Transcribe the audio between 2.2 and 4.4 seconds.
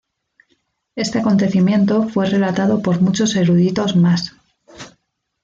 relatado por muchos eruditos más.